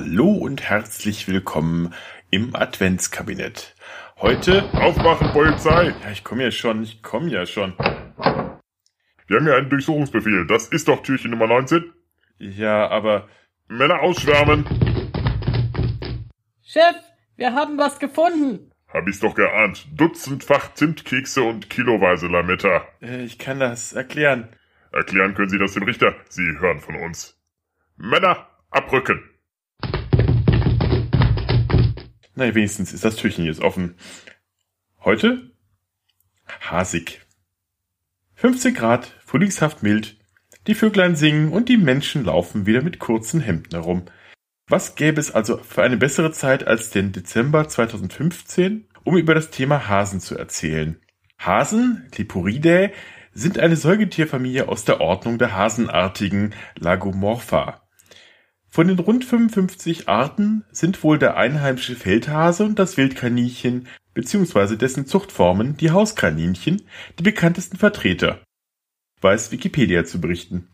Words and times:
Hallo 0.00 0.30
und 0.30 0.62
herzlich 0.62 1.26
willkommen 1.26 1.92
im 2.30 2.54
Adventskabinett. 2.54 3.74
Heute 4.18 4.62
aufwachen 4.72 5.32
Polizei. 5.32 5.92
Ja, 6.04 6.10
ich 6.12 6.22
komme 6.22 6.44
ja 6.44 6.52
schon, 6.52 6.84
ich 6.84 7.02
komme 7.02 7.28
ja 7.30 7.46
schon. 7.46 7.72
Wir 7.76 9.38
haben 9.38 9.48
ja 9.48 9.56
einen 9.56 9.68
Durchsuchungsbefehl. 9.68 10.46
Das 10.46 10.68
ist 10.68 10.86
doch 10.86 11.02
Türchen 11.02 11.32
Nummer 11.32 11.48
19. 11.48 11.92
Ja, 12.38 12.86
aber 12.86 13.28
Männer 13.66 13.98
ausschwärmen. 13.98 14.66
Chef, 16.62 16.94
wir 17.34 17.54
haben 17.54 17.76
was 17.76 17.98
gefunden. 17.98 18.70
Hab 18.94 19.08
ich's 19.08 19.18
doch 19.18 19.34
geahnt. 19.34 19.88
Dutzendfach 19.96 20.74
Zimtkekse 20.74 21.42
und 21.42 21.70
kiloweise 21.70 22.28
Lametta. 22.28 22.86
äh, 23.02 23.24
ich 23.24 23.36
kann 23.36 23.58
das 23.58 23.94
erklären. 23.94 24.48
Erklären 24.92 25.34
können 25.34 25.48
Sie 25.50 25.58
das 25.58 25.72
dem 25.72 25.82
Richter. 25.82 26.14
Sie 26.28 26.56
hören 26.60 26.78
von 26.78 26.94
uns. 26.94 27.36
Männer, 27.96 28.46
abrücken. 28.70 29.28
Na, 32.38 32.54
wenigstens 32.54 32.92
ist 32.92 33.04
das 33.04 33.16
Türchen 33.16 33.46
jetzt 33.46 33.60
offen. 33.60 33.96
Heute? 35.00 35.50
Hasig. 36.60 37.20
15 38.36 38.74
Grad, 38.74 39.12
frühlingshaft 39.26 39.82
mild. 39.82 40.16
Die 40.68 40.76
Vöglein 40.76 41.16
singen 41.16 41.50
und 41.50 41.68
die 41.68 41.76
Menschen 41.76 42.24
laufen 42.24 42.64
wieder 42.64 42.80
mit 42.80 43.00
kurzen 43.00 43.40
Hemden 43.40 43.72
herum. 43.72 44.04
Was 44.68 44.94
gäbe 44.94 45.18
es 45.18 45.32
also 45.32 45.58
für 45.58 45.82
eine 45.82 45.96
bessere 45.96 46.30
Zeit 46.30 46.64
als 46.64 46.90
den 46.90 47.10
Dezember 47.10 47.66
2015, 47.66 48.86
um 49.02 49.16
über 49.16 49.34
das 49.34 49.50
Thema 49.50 49.88
Hasen 49.88 50.20
zu 50.20 50.38
erzählen? 50.38 51.00
Hasen, 51.40 52.08
Leporidae, 52.16 52.92
sind 53.32 53.58
eine 53.58 53.74
Säugetierfamilie 53.74 54.68
aus 54.68 54.84
der 54.84 55.00
Ordnung 55.00 55.38
der 55.38 55.56
Hasenartigen 55.56 56.54
Lagomorpha. 56.76 57.87
Von 58.70 58.88
den 58.88 58.98
rund 58.98 59.24
55 59.24 60.08
Arten 60.08 60.64
sind 60.70 61.02
wohl 61.02 61.18
der 61.18 61.36
einheimische 61.36 61.94
Feldhase 61.94 62.64
und 62.64 62.78
das 62.78 62.96
Wildkaninchen 62.96 63.86
bzw. 64.14 64.76
dessen 64.76 65.06
Zuchtformen, 65.06 65.76
die 65.76 65.90
Hauskaninchen, 65.90 66.82
die 67.18 67.22
bekanntesten 67.22 67.78
Vertreter, 67.78 68.40
weiß 69.20 69.52
Wikipedia 69.52 70.04
zu 70.04 70.20
berichten. 70.20 70.68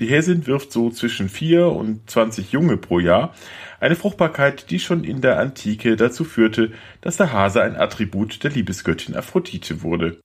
Die 0.00 0.06
Häsin 0.06 0.46
wirft 0.46 0.72
so 0.72 0.88
zwischen 0.90 1.28
4 1.28 1.66
und 1.66 2.08
20 2.08 2.52
Junge 2.52 2.78
pro 2.78 3.00
Jahr, 3.00 3.34
eine 3.80 3.96
Fruchtbarkeit, 3.96 4.70
die 4.70 4.80
schon 4.80 5.04
in 5.04 5.20
der 5.20 5.38
Antike 5.38 5.96
dazu 5.96 6.24
führte, 6.24 6.72
dass 7.02 7.18
der 7.18 7.32
Hase 7.32 7.62
ein 7.62 7.76
Attribut 7.76 8.42
der 8.42 8.50
Liebesgöttin 8.50 9.14
Aphrodite 9.14 9.82
wurde. 9.82 10.18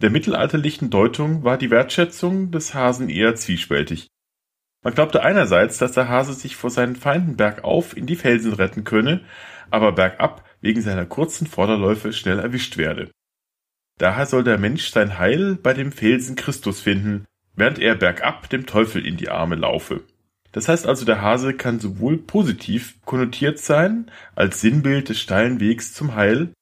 Der 0.00 0.10
mittelalterlichen 0.10 0.90
Deutung 0.90 1.42
war 1.42 1.58
die 1.58 1.70
Wertschätzung 1.70 2.52
des 2.52 2.72
Hasen 2.72 3.08
eher 3.08 3.34
zwiespältig. 3.34 4.06
Man 4.84 4.94
glaubte 4.94 5.22
einerseits, 5.22 5.78
dass 5.78 5.92
der 5.92 6.10
Hase 6.10 6.34
sich 6.34 6.56
vor 6.56 6.68
seinen 6.68 6.94
Feinden 6.94 7.36
bergauf 7.36 7.96
in 7.96 8.04
die 8.04 8.16
Felsen 8.16 8.52
retten 8.52 8.84
könne, 8.84 9.22
aber 9.70 9.92
bergab 9.92 10.44
wegen 10.60 10.82
seiner 10.82 11.06
kurzen 11.06 11.46
Vorderläufe 11.46 12.12
schnell 12.12 12.38
erwischt 12.38 12.76
werde. 12.76 13.10
Daher 13.98 14.26
soll 14.26 14.44
der 14.44 14.58
Mensch 14.58 14.90
sein 14.90 15.18
Heil 15.18 15.56
bei 15.56 15.72
dem 15.72 15.90
Felsen 15.90 16.36
Christus 16.36 16.82
finden, 16.82 17.24
während 17.56 17.78
er 17.78 17.94
bergab 17.94 18.50
dem 18.50 18.66
Teufel 18.66 19.06
in 19.06 19.16
die 19.16 19.30
Arme 19.30 19.54
laufe. 19.54 20.02
Das 20.52 20.68
heißt 20.68 20.86
also, 20.86 21.06
der 21.06 21.22
Hase 21.22 21.54
kann 21.54 21.80
sowohl 21.80 22.18
positiv 22.18 22.96
konnotiert 23.06 23.58
sein, 23.58 24.10
als 24.34 24.60
Sinnbild 24.60 25.08
des 25.08 25.18
steilen 25.18 25.60
Wegs 25.60 25.94
zum 25.94 26.14
Heil, 26.14 26.52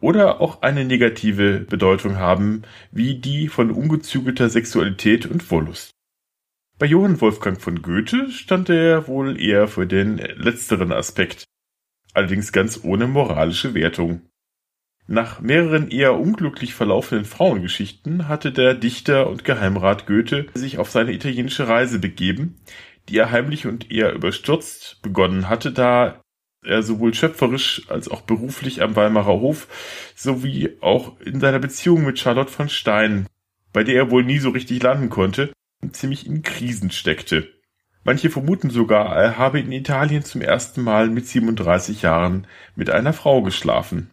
oder 0.00 0.40
auch 0.40 0.62
eine 0.62 0.84
negative 0.84 1.60
Bedeutung 1.60 2.16
haben, 2.16 2.62
wie 2.92 3.18
die 3.18 3.48
von 3.48 3.70
ungezügelter 3.70 4.50
Sexualität 4.50 5.26
und 5.26 5.50
Wollust. 5.50 5.90
Bei 6.78 6.86
Johann 6.86 7.20
Wolfgang 7.20 7.60
von 7.60 7.82
Goethe 7.82 8.30
stand 8.30 8.70
er 8.70 9.08
wohl 9.08 9.40
eher 9.40 9.66
für 9.66 9.84
den 9.84 10.18
letzteren 10.18 10.92
Aspekt, 10.92 11.42
allerdings 12.14 12.52
ganz 12.52 12.84
ohne 12.84 13.08
moralische 13.08 13.74
Wertung. 13.74 14.22
Nach 15.08 15.40
mehreren 15.40 15.90
eher 15.90 16.14
unglücklich 16.14 16.74
verlaufenden 16.74 17.24
Frauengeschichten 17.24 18.28
hatte 18.28 18.52
der 18.52 18.74
Dichter 18.74 19.28
und 19.28 19.42
Geheimrat 19.42 20.06
Goethe 20.06 20.46
sich 20.54 20.78
auf 20.78 20.88
seine 20.88 21.12
italienische 21.12 21.66
Reise 21.66 21.98
begeben, 21.98 22.60
die 23.08 23.18
er 23.18 23.32
heimlich 23.32 23.66
und 23.66 23.90
eher 23.90 24.12
überstürzt 24.12 25.02
begonnen 25.02 25.48
hatte, 25.48 25.72
da 25.72 26.22
er 26.64 26.84
sowohl 26.84 27.12
schöpferisch 27.12 27.88
als 27.88 28.08
auch 28.08 28.20
beruflich 28.20 28.82
am 28.82 28.94
Weimarer 28.94 29.40
Hof 29.40 30.12
sowie 30.14 30.76
auch 30.80 31.18
in 31.22 31.40
seiner 31.40 31.58
Beziehung 31.58 32.04
mit 32.04 32.20
Charlotte 32.20 32.52
von 32.52 32.68
Stein, 32.68 33.26
bei 33.72 33.82
der 33.82 33.96
er 33.96 34.10
wohl 34.12 34.22
nie 34.22 34.38
so 34.38 34.50
richtig 34.50 34.80
landen 34.80 35.08
konnte, 35.10 35.52
ziemlich 35.92 36.26
in 36.26 36.42
Krisen 36.42 36.90
steckte. 36.90 37.52
Manche 38.04 38.30
vermuten 38.30 38.70
sogar, 38.70 39.16
er 39.16 39.36
habe 39.38 39.60
in 39.60 39.72
Italien 39.72 40.24
zum 40.24 40.40
ersten 40.40 40.82
Mal 40.82 41.10
mit 41.10 41.26
37 41.26 42.02
Jahren 42.02 42.46
mit 42.74 42.90
einer 42.90 43.12
Frau 43.12 43.42
geschlafen. 43.42 44.10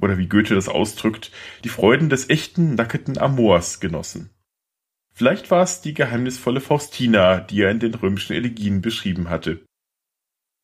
Oder 0.00 0.18
wie 0.18 0.28
Goethe 0.28 0.54
das 0.54 0.68
ausdrückt, 0.68 1.30
die 1.64 1.68
Freuden 1.68 2.08
des 2.08 2.28
echten, 2.28 2.74
nackten 2.74 3.18
Amors 3.18 3.80
genossen. 3.80 4.30
Vielleicht 5.14 5.50
war 5.50 5.62
es 5.62 5.80
die 5.80 5.94
geheimnisvolle 5.94 6.60
Faustina, 6.60 7.40
die 7.40 7.62
er 7.62 7.70
in 7.70 7.80
den 7.80 7.94
römischen 7.94 8.34
Elegien 8.34 8.80
beschrieben 8.80 9.28
hatte. 9.28 9.60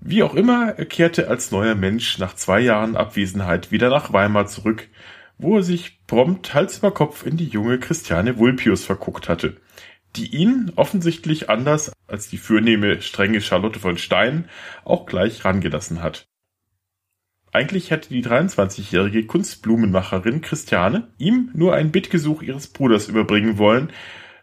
Wie 0.00 0.22
auch 0.22 0.34
immer, 0.34 0.78
er 0.78 0.86
kehrte 0.86 1.28
als 1.28 1.50
neuer 1.50 1.74
Mensch 1.74 2.18
nach 2.18 2.34
zwei 2.34 2.60
Jahren 2.60 2.96
Abwesenheit 2.96 3.72
wieder 3.72 3.90
nach 3.90 4.12
Weimar 4.12 4.46
zurück, 4.46 4.88
wo 5.38 5.56
er 5.56 5.62
sich 5.62 6.06
prompt 6.06 6.54
Hals 6.54 6.78
über 6.78 6.92
Kopf 6.92 7.26
in 7.26 7.36
die 7.36 7.48
junge 7.48 7.78
Christiane 7.78 8.38
Vulpius 8.38 8.84
verguckt 8.84 9.28
hatte, 9.28 9.56
die 10.16 10.34
ihn 10.34 10.72
offensichtlich 10.76 11.50
anders 11.50 11.92
als 12.06 12.28
die 12.28 12.38
fürnehme, 12.38 13.02
strenge 13.02 13.40
Charlotte 13.40 13.78
von 13.78 13.98
Stein 13.98 14.48
auch 14.84 15.06
gleich 15.06 15.44
rangelassen 15.44 16.02
hat. 16.02 16.26
Eigentlich 17.52 17.90
hätte 17.90 18.10
die 18.10 18.22
23-jährige 18.22 19.26
Kunstblumenmacherin 19.26 20.40
Christiane 20.42 21.08
ihm 21.18 21.50
nur 21.54 21.74
ein 21.74 21.92
Bittgesuch 21.92 22.42
ihres 22.42 22.68
Bruders 22.68 23.08
überbringen 23.08 23.58
wollen, 23.58 23.90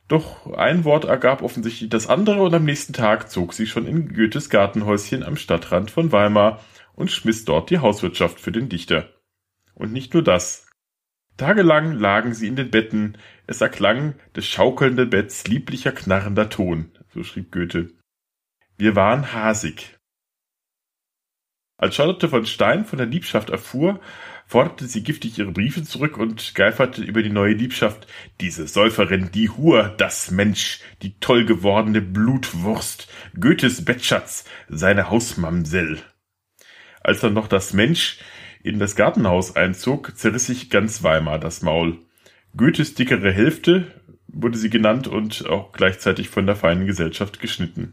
doch 0.08 0.53
ein 0.53 0.84
Wort 0.84 1.06
ergab 1.06 1.42
offensichtlich 1.42 1.90
das 1.90 2.08
andere 2.08 2.44
und 2.44 2.53
am 2.53 2.64
nächsten 2.64 2.94
Tag 2.94 3.30
zog 3.32 3.53
sie 3.53 3.66
schon 3.66 3.88
in 3.88 4.14
Goethes 4.14 4.50
Gartenhäuschen 4.50 5.24
am 5.24 5.36
Stadtrand 5.36 5.90
von 5.90 6.12
Weimar 6.12 6.64
und 6.94 7.12
schmiss 7.12 7.44
dort 7.44 7.70
die 7.72 7.80
Hauswirtschaft 7.80 8.40
für 8.40 8.52
den 8.52 8.70
Dichter. 8.70 9.09
Und 9.74 9.92
nicht 9.92 10.14
nur 10.14 10.24
das. 10.24 10.65
Tagelang 11.38 12.00
lagen 12.00 12.34
sie 12.34 12.47
in 12.47 12.56
den 12.56 12.72
Betten, 12.72 13.18
es 13.46 13.59
erklang 13.59 14.16
des 14.35 14.47
schaukelnden 14.47 15.09
Betts 15.09 15.47
lieblicher 15.47 15.91
knarrender 15.91 16.50
Ton, 16.50 16.91
so 17.13 17.23
schrieb 17.23 17.51
Goethe. 17.51 17.90
Wir 18.78 18.96
waren 18.96 19.34
hasig. 19.34 19.97
Als 21.78 21.96
Charlotte 21.96 22.29
von 22.29 22.46
Stein 22.46 22.85
von 22.85 22.97
der 22.97 23.07
Liebschaft 23.07 23.50
erfuhr, 23.50 24.00
forderte 24.47 24.85
sie 24.85 25.03
giftig 25.03 25.38
ihre 25.38 25.51
Briefe 25.51 25.84
zurück 25.84 26.18
und 26.18 26.56
geiferte 26.56 27.03
über 27.03 27.22
die 27.22 27.29
neue 27.29 27.53
Liebschaft. 27.53 28.07
Diese 28.40 28.67
Säuferin, 28.67 29.31
die 29.34 29.50
Hur, 29.50 29.94
das 29.97 30.31
Mensch, 30.31 30.79
die 31.02 31.19
toll 31.19 31.46
gewordene 31.46 32.02
Blutwurst, 32.02 33.09
Goethes 33.40 33.84
Bettschatz, 33.84 34.46
seine 34.69 35.09
Hausmamsell. 35.09 36.02
Als 37.02 37.19
dann 37.19 37.34
noch 37.34 37.47
das 37.47 37.73
Mensch 37.73 38.19
in 38.66 38.80
das 38.80 38.96
Gartenhaus 38.96 39.56
einzog, 39.56 40.18
zerriss 40.18 40.48
sich 40.48 40.72
ganz 40.72 41.03
Weimar 41.03 41.38
das 41.38 41.62
Maul. 41.62 42.00
Goethes 42.58 42.96
dickere 42.96 43.31
Hälfte 43.31 44.02
wurde 44.28 44.58
sie 44.58 44.72
genannt 44.72 45.08
und 45.08 45.48
auch 45.48 45.72
gleichzeitig 45.72 46.30
von 46.30 46.48
der 46.48 46.56
feinen 46.56 46.88
Gesellschaft 46.88 47.40
geschnitten. 47.40 47.92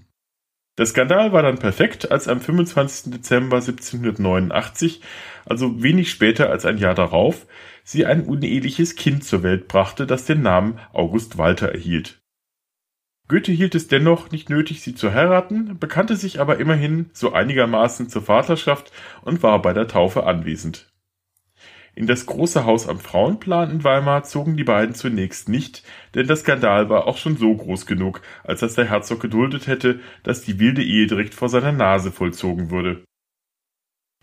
Der 0.79 0.87
Skandal 0.87 1.35
war 1.35 1.43
dann 1.43 1.59
perfekt, 1.59 2.11
als 2.11 2.27
am 2.27 2.41
25. 2.41 3.13
Dezember 3.13 3.57
1789, 3.57 5.03
also 5.45 5.83
wenig 5.83 6.11
später 6.11 6.49
als 6.49 6.65
ein 6.65 6.79
Jahr 6.79 6.95
darauf, 6.95 7.47
sie 7.85 8.07
ein 8.07 8.25
uneheliches 8.25 8.97
Kind 8.97 9.25
zur 9.25 9.43
Welt 9.43 9.69
brachte, 9.69 10.07
das 10.07 10.25
den 10.25 10.41
Namen 10.41 10.79
August 10.95 11.37
Walter 11.37 11.69
erhielt. 11.69 12.22
Goethe 13.33 13.51
hielt 13.51 13.75
es 13.75 13.89
dennoch 13.89 14.31
nicht 14.31 14.51
nötig, 14.51 14.83
sie 14.83 14.95
zu 14.95 15.15
heiraten, 15.15 15.79
bekannte 15.79 16.17
sich 16.17 16.39
aber 16.39 16.59
immerhin 16.59 17.09
so 17.15 17.33
einigermaßen 17.33 18.11
zur 18.11 18.21
Vaterschaft 18.21 18.93
und 19.23 19.43
war 19.43 19.63
bei 19.63 19.73
der 19.73 19.89
Taufe 19.89 20.27
anwesend. 20.27 20.93
In 21.95 22.07
das 22.07 22.27
große 22.27 22.67
Haus 22.67 22.87
am 22.87 23.01
Frauenplan 23.01 23.71
in 23.71 23.85
Weimar 23.85 24.25
zogen 24.25 24.59
die 24.59 24.65
beiden 24.65 24.95
zunächst 24.95 25.49
nicht, 25.49 25.83
denn 26.15 26.27
der 26.27 26.37
Skandal 26.37 26.91
war 26.91 27.07
auch 27.07 27.17
schon 27.17 27.39
so 27.39 27.57
groß 27.57 27.87
genug, 27.87 28.21
als 28.45 28.61
dass 28.61 28.75
der 28.75 28.91
Herzog 28.91 29.21
geduldet 29.21 29.67
hätte, 29.67 30.01
dass 30.25 30.43
die 30.43 30.61
wilde 30.61 30.83
Ehe 30.83 31.07
direkt 31.07 31.33
vor 31.33 31.49
seiner 31.49 31.73
Nase 31.73 32.13
vollzogen 32.13 32.71
würde. 32.71 33.03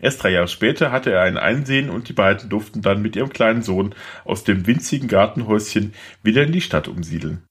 Erst 0.00 0.22
drei 0.22 0.30
Jahre 0.30 0.46
später 0.46 0.92
hatte 0.92 1.10
er 1.10 1.22
ein 1.22 1.36
Einsehen 1.36 1.90
und 1.90 2.08
die 2.08 2.12
beiden 2.12 2.48
durften 2.48 2.80
dann 2.80 3.02
mit 3.02 3.16
ihrem 3.16 3.30
kleinen 3.30 3.62
Sohn 3.62 3.92
aus 4.24 4.44
dem 4.44 4.68
winzigen 4.68 5.08
Gartenhäuschen 5.08 5.94
wieder 6.22 6.44
in 6.44 6.52
die 6.52 6.60
Stadt 6.60 6.86
umsiedeln. 6.86 7.44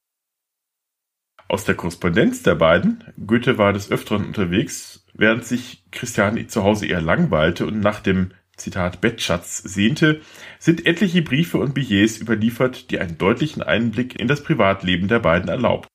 Aus 1.50 1.64
der 1.64 1.74
Korrespondenz 1.74 2.44
der 2.44 2.54
beiden, 2.54 3.02
Goethe 3.26 3.58
war 3.58 3.72
des 3.72 3.90
Öfteren 3.90 4.24
unterwegs, 4.24 5.04
während 5.14 5.44
sich 5.44 5.82
Christiane 5.90 6.46
zu 6.46 6.62
Hause 6.62 6.86
eher 6.86 7.00
langweilte 7.00 7.66
und 7.66 7.80
nach 7.80 7.98
dem 7.98 8.30
Zitat 8.56 9.00
Bettschatz 9.00 9.58
sehnte, 9.58 10.20
sind 10.60 10.86
etliche 10.86 11.22
Briefe 11.22 11.58
und 11.58 11.74
Billets 11.74 12.20
überliefert, 12.20 12.92
die 12.92 13.00
einen 13.00 13.18
deutlichen 13.18 13.64
Einblick 13.64 14.20
in 14.20 14.28
das 14.28 14.44
Privatleben 14.44 15.08
der 15.08 15.18
beiden 15.18 15.48
erlaubt. 15.48 15.88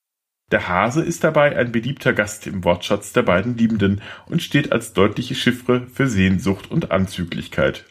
Der 0.52 0.68
Hase 0.68 1.02
ist 1.02 1.24
dabei 1.24 1.56
ein 1.56 1.72
beliebter 1.72 2.12
Gast 2.12 2.48
im 2.48 2.66
Wortschatz 2.66 3.14
der 3.14 3.24
beiden 3.24 3.56
Liebenden 3.56 4.02
und 4.26 4.44
steht 4.44 4.74
als 4.74 4.92
deutliche 4.92 5.36
Chiffre 5.36 5.88
für 5.88 6.08
Sehnsucht 6.08 6.70
und 6.70 6.92
Anzüglichkeit. 6.92 7.86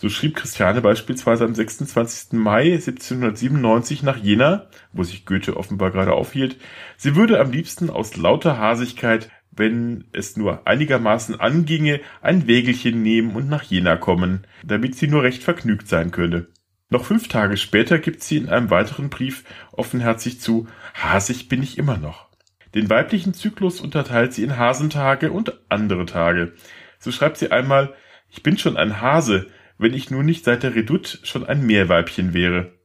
So 0.00 0.08
schrieb 0.08 0.36
Christiane 0.36 0.80
beispielsweise 0.80 1.44
am 1.44 1.56
26. 1.56 2.34
Mai 2.34 2.72
1797 2.74 4.04
nach 4.04 4.16
Jena, 4.16 4.68
wo 4.92 5.02
sich 5.02 5.26
Goethe 5.26 5.56
offenbar 5.56 5.90
gerade 5.90 6.12
aufhielt, 6.12 6.56
sie 6.96 7.16
würde 7.16 7.40
am 7.40 7.50
liebsten 7.50 7.90
aus 7.90 8.16
lauter 8.16 8.58
Hasigkeit, 8.58 9.28
wenn 9.50 10.04
es 10.12 10.36
nur 10.36 10.68
einigermaßen 10.68 11.40
anginge, 11.40 11.98
ein 12.22 12.46
Wägelchen 12.46 13.02
nehmen 13.02 13.34
und 13.34 13.48
nach 13.48 13.64
Jena 13.64 13.96
kommen, 13.96 14.46
damit 14.62 14.94
sie 14.94 15.08
nur 15.08 15.24
recht 15.24 15.42
vergnügt 15.42 15.88
sein 15.88 16.12
könne. 16.12 16.46
Noch 16.90 17.04
fünf 17.04 17.26
Tage 17.26 17.56
später 17.56 17.98
gibt 17.98 18.22
sie 18.22 18.36
in 18.36 18.48
einem 18.48 18.70
weiteren 18.70 19.10
Brief 19.10 19.42
offenherzig 19.72 20.40
zu, 20.40 20.68
hasig 20.94 21.48
bin 21.48 21.60
ich 21.60 21.76
immer 21.76 21.96
noch. 21.96 22.28
Den 22.72 22.88
weiblichen 22.88 23.34
Zyklus 23.34 23.80
unterteilt 23.80 24.32
sie 24.32 24.44
in 24.44 24.56
Hasentage 24.56 25.32
und 25.32 25.54
andere 25.68 26.06
Tage. 26.06 26.52
So 27.00 27.10
schreibt 27.10 27.36
sie 27.36 27.50
einmal, 27.50 27.94
ich 28.30 28.44
bin 28.44 28.58
schon 28.58 28.76
ein 28.76 29.00
Hase, 29.00 29.48
wenn 29.78 29.94
ich 29.94 30.10
nur 30.10 30.22
nicht 30.22 30.44
seit 30.44 30.62
der 30.62 30.74
Redoute 30.74 31.18
schon 31.24 31.46
ein 31.46 31.64
Meerweibchen 31.64 32.34
wäre. 32.34 32.78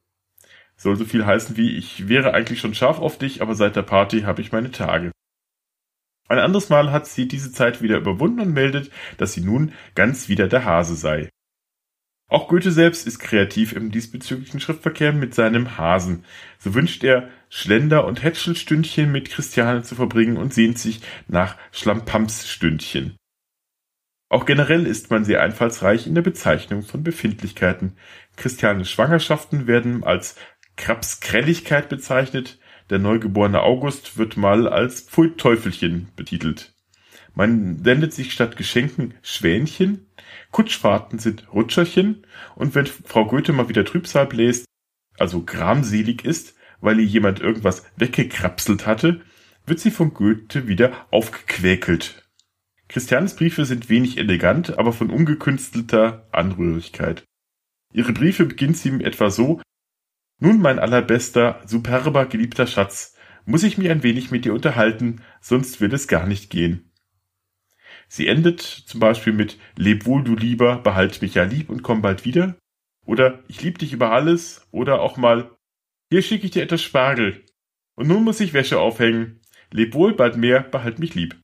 Soll 0.75 0.95
so 0.95 1.06
viel 1.06 1.25
heißen 1.25 1.57
wie, 1.57 1.75
ich 1.78 2.07
wäre 2.07 2.34
eigentlich 2.34 2.60
schon 2.60 2.74
scharf 2.74 3.00
auf 3.00 3.18
dich, 3.18 3.42
aber 3.42 3.56
seit 3.56 3.75
der 3.75 3.84
Party 3.84 4.22
habe 4.22 4.42
ich 4.42 4.51
meine 4.51 4.72
Tage. 4.72 5.12
Ein 6.30 6.40
anderes 6.40 6.69
Mal 6.69 6.92
hat 6.92 7.06
sie 7.06 7.28
diese 7.28 7.51
Zeit 7.51 7.81
wieder 7.81 7.98
überwunden 7.98 8.40
und 8.40 8.54
meldet, 8.54 8.92
dass 9.18 9.34
sie 9.34 9.42
nun 9.42 9.74
ganz 9.94 10.30
wieder 10.30 10.48
der 10.48 10.66
Hase 10.66 10.95
sei. 10.95 11.30
Auch 12.30 12.48
Goethe 12.48 12.72
selbst 12.72 13.06
ist 13.06 13.19
kreativ 13.19 13.74
im 13.74 13.92
diesbezüglichen 13.92 14.60
Schriftverkehr 14.60 15.13
mit 15.13 15.36
seinem 15.36 15.78
Hasen. 15.78 16.25
So 16.57 16.74
wünscht 16.74 17.04
er, 17.04 17.30
Schlender- 17.50 18.06
und 18.06 18.24
Hätschelstündchen 18.24 19.12
mit 19.12 19.30
Christiane 19.30 19.84
zu 19.84 19.94
verbringen 19.94 20.38
und 20.38 20.54
sehnt 20.54 20.80
sich 20.80 21.01
nach 21.28 21.57
Schlampamsstündchen. 21.72 23.16
Auch 24.33 24.47
generell 24.47 24.88
ist 24.88 25.12
man 25.12 25.24
sehr 25.24 25.44
einfallsreich 25.44 26.07
in 26.07 26.15
der 26.15 26.24
Bezeichnung 26.24 26.81
von 26.81 27.03
Befindlichkeiten. 27.03 27.94
Christianes 28.35 28.89
Schwangerschaften 28.89 29.68
werden 29.68 30.03
als 30.03 30.38
Krabskrelligkeit 30.75 31.88
bezeichnet, 31.88 32.57
der 32.89 32.97
neugeborene 32.97 33.62
August 33.62 34.18
wird 34.18 34.35
mal 34.35 34.68
als 34.68 35.01
Pfui 35.01 35.35
Teufelchen 35.38 36.07
betitelt. 36.15 36.74
Man 37.35 37.83
sendet 37.83 38.12
sich 38.13 38.33
statt 38.33 38.57
Geschenken 38.57 39.13
Schwänchen, 39.21 40.07
Kutschfahrten 40.50 41.19
sind 41.19 41.53
Rutscherchen 41.53 42.25
und 42.56 42.74
wenn 42.74 42.88
Frau 42.88 43.25
Goethe 43.25 43.53
mal 43.53 43.69
wieder 43.69 43.85
Trübsal 43.85 44.25
bläst, 44.25 44.65
also 45.19 45.44
gramselig 45.44 46.25
ist, 46.25 46.56
weil 46.81 47.00
ihr 47.00 47.06
jemand 47.06 47.39
irgendwas 47.39 47.85
weggekrapselt 47.97 48.88
hatte, 48.88 49.21
wird 49.68 49.80
sie 49.80 49.91
von 49.91 50.12
Goethe 50.15 50.68
wieder 50.68 50.91
aufgequäkelt. 51.12 52.23
Christianes 52.94 53.36
Briefe 53.36 53.66
sind 53.66 53.90
wenig 53.90 54.19
elegant, 54.19 54.78
aber 54.78 54.94
von 54.94 55.10
ungekünstelter 55.10 56.28
Anrührigkeit. 56.31 57.24
Ihre 57.92 58.13
Briefe 58.13 58.45
beginnt 58.45 58.78
sie 58.78 59.04
etwa 59.04 59.31
so 59.31 59.63
Nun, 60.40 60.62
mein 60.62 60.78
allerbester, 60.78 61.60
superber, 61.66 62.28
geliebter 62.28 62.68
Schatz, 62.68 63.16
muss 63.45 63.63
ich 63.63 63.80
mich 63.80 63.90
ein 63.90 64.04
wenig 64.04 64.30
mit 64.30 64.45
dir 64.45 64.54
unterhalten, 64.54 65.24
sonst 65.42 65.81
wird 65.81 65.92
es 65.94 66.07
gar 66.07 66.28
nicht 66.28 66.51
gehen. 66.51 66.92
Sie 68.07 68.28
endet 68.28 68.62
zum 68.62 69.00
Beispiel 69.00 69.34
mit 69.34 69.57
Leb 69.75 70.06
wohl, 70.06 70.24
du 70.24 70.36
Lieber, 70.36 70.78
behalt 70.78 71.19
mich 71.24 71.34
ja 71.34 71.45
lieb 71.45 71.72
und 71.72 71.81
komm 71.81 72.04
bald 72.04 72.25
wieder. 72.25 72.60
Oder 73.07 73.44
Ich 73.48 73.63
lieb 73.63 73.80
dich 73.80 73.92
über 73.92 74.12
alles. 74.12 74.68
Oder 74.69 75.01
auch 75.01 75.18
mal 75.18 75.50
Hier 76.12 76.22
schicke 76.22 76.45
ich 76.45 76.51
dir 76.51 76.62
etwas 76.62 76.84
Spargel. 76.84 77.44
Und 77.95 78.07
nun 78.07 78.24
muss 78.24 78.40
ich 78.40 78.54
Wäsche 78.54 78.80
aufhängen. 78.80 79.42
Leb 79.72 79.95
wohl, 79.95 80.13
bald 80.13 80.38
mehr, 80.38 80.62
behalt 80.62 81.00
mich 81.00 81.16
lieb. 81.16 81.43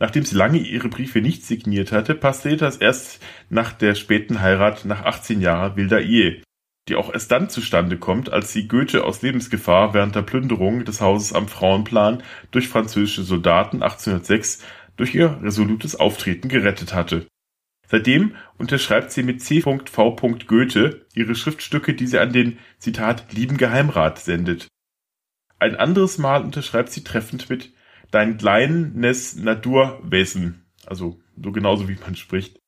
Nachdem 0.00 0.24
sie 0.24 0.34
lange 0.34 0.58
ihre 0.58 0.88
Briefe 0.88 1.20
nicht 1.20 1.44
signiert 1.44 1.92
hatte, 1.92 2.14
passte 2.14 2.50
ihr 2.50 2.56
das 2.56 2.78
erst 2.78 3.22
nach 3.50 3.72
der 3.72 3.94
späten 3.94 4.40
Heirat 4.40 4.86
nach 4.86 5.04
18 5.04 5.42
Jahren 5.42 5.76
wilder 5.76 6.00
Ehe, 6.00 6.42
die 6.88 6.96
auch 6.96 7.12
erst 7.12 7.30
dann 7.30 7.50
zustande 7.50 7.98
kommt, 7.98 8.32
als 8.32 8.52
sie 8.52 8.66
Goethe 8.66 9.04
aus 9.04 9.20
Lebensgefahr 9.20 9.92
während 9.92 10.16
der 10.16 10.22
Plünderung 10.22 10.86
des 10.86 11.02
Hauses 11.02 11.34
am 11.34 11.48
Frauenplan 11.48 12.22
durch 12.50 12.68
französische 12.68 13.22
Soldaten 13.22 13.82
1806 13.82 14.64
durch 14.96 15.14
ihr 15.14 15.38
resolutes 15.42 15.96
Auftreten 15.96 16.48
gerettet 16.48 16.94
hatte. 16.94 17.26
Seitdem 17.86 18.36
unterschreibt 18.56 19.10
sie 19.12 19.22
mit 19.22 19.42
C.V. 19.42 19.80
Goethe 20.46 21.04
ihre 21.12 21.34
Schriftstücke, 21.34 21.92
die 21.92 22.06
sie 22.06 22.18
an 22.18 22.32
den, 22.32 22.58
Zitat, 22.78 23.32
lieben 23.34 23.58
Geheimrat 23.58 24.18
sendet. 24.18 24.68
Ein 25.58 25.76
anderes 25.76 26.16
Mal 26.16 26.42
unterschreibt 26.42 26.90
sie 26.90 27.04
treffend 27.04 27.50
mit 27.50 27.74
dein 28.10 28.38
kleines 28.38 29.36
Naturwesen. 29.36 30.64
Also 30.86 31.20
so 31.42 31.52
genauso 31.52 31.88
wie 31.88 31.98
man 32.00 32.16
spricht. 32.16 32.58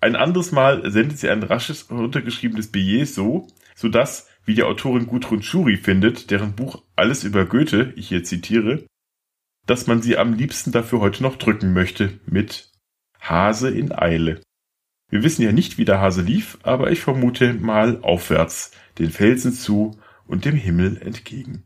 Ein 0.00 0.16
anderes 0.16 0.52
Mal 0.52 0.90
sendet 0.90 1.18
sie 1.18 1.30
ein 1.30 1.42
rasches 1.42 1.84
untergeschriebenes 1.84 2.70
Billet 2.70 3.06
so, 3.06 3.48
so 3.74 3.88
dass, 3.88 4.28
wie 4.44 4.54
die 4.54 4.62
Autorin 4.62 5.06
Gudrun 5.06 5.42
Schuri 5.42 5.76
findet, 5.76 6.30
deren 6.30 6.54
Buch 6.54 6.82
Alles 6.96 7.24
über 7.24 7.46
Goethe, 7.46 7.92
ich 7.96 8.08
hier 8.08 8.24
zitiere, 8.24 8.86
dass 9.66 9.86
man 9.86 10.02
sie 10.02 10.16
am 10.16 10.34
liebsten 10.34 10.70
dafür 10.72 11.00
heute 11.00 11.22
noch 11.22 11.36
drücken 11.36 11.72
möchte 11.72 12.20
mit 12.26 12.70
Hase 13.20 13.70
in 13.70 13.92
Eile. 13.92 14.40
Wir 15.08 15.22
wissen 15.22 15.42
ja 15.42 15.52
nicht, 15.52 15.78
wie 15.78 15.84
der 15.84 16.00
Hase 16.00 16.22
lief, 16.22 16.58
aber 16.62 16.90
ich 16.90 17.00
vermute 17.00 17.54
mal 17.54 18.00
aufwärts, 18.02 18.72
den 18.98 19.10
Felsen 19.10 19.52
zu 19.52 19.98
und 20.26 20.44
dem 20.44 20.56
Himmel 20.56 20.98
entgegen. 20.98 21.65